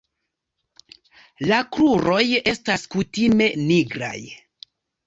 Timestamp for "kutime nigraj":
2.97-4.17